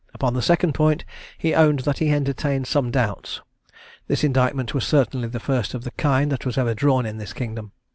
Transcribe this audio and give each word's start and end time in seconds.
Upon 0.15 0.33
the 0.33 0.41
second 0.41 0.73
point 0.73 1.05
he 1.37 1.53
owned 1.53 1.81
that 1.81 1.99
he 1.99 2.09
entertained 2.09 2.65
some 2.65 2.89
doubts. 2.89 3.41
This 4.07 4.23
indictment 4.23 4.73
was 4.73 4.83
certainly 4.83 5.27
the 5.27 5.39
first 5.39 5.75
of 5.75 5.83
the 5.83 5.91
kind 5.91 6.31
that 6.31 6.43
was 6.43 6.57
ever 6.57 6.73
drawn 6.73 7.05
in 7.05 7.19
this 7.19 7.33
kingdom. 7.33 7.71